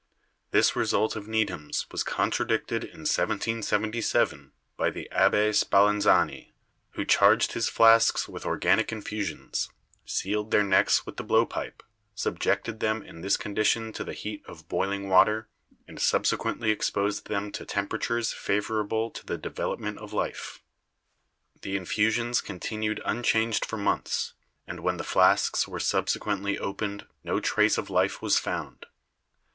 This 0.49 0.75
result 0.75 1.15
of 1.15 1.27
Needham's 1.27 1.85
was 1.91 2.01
contradicted 2.01 2.83
in 2.83 3.01
1777 3.01 4.51
by 4.75 4.89
the 4.89 5.07
Abbe 5.11 5.53
Spallanzani 5.53 6.53
who 6.93 7.05
charged 7.05 7.51
his 7.51 7.69
flasks 7.69 8.27
with 8.27 8.43
organic 8.43 8.91
infusions, 8.91 9.69
sealed 10.03 10.49
their 10.49 10.63
necks 10.63 11.05
with 11.05 11.17
the 11.17 11.23
blowpipe, 11.23 11.83
subjected 12.15 12.79
them 12.79 13.03
in 13.03 13.21
this 13.21 13.37
condition 13.37 13.93
to 13.93 14.03
the 14.03 14.13
heat 14.15 14.43
of 14.47 14.67
boiling 14.67 15.07
water, 15.07 15.49
and 15.87 16.01
subsequently 16.01 16.71
exposed 16.71 17.27
them 17.27 17.51
to 17.51 17.63
temperatures 17.63 18.33
favorable 18.33 19.11
to 19.11 19.23
the 19.23 19.37
development 19.37 19.99
of 19.99 20.13
life. 20.13 20.63
The 21.61 21.77
infusions 21.77 22.41
continued 22.41 23.01
un 23.05 23.21
changed 23.21 23.63
for 23.67 23.77
months, 23.77 24.33
and 24.65 24.79
when 24.79 24.97
the 24.97 25.03
flasks 25.03 25.67
were 25.67 25.79
subsequently 25.79 26.57
opened 26.57 27.05
no 27.23 27.39
trace 27.39 27.77
of 27.77 27.91
life 27.91 28.19
was 28.19 28.39
found. 28.39 28.87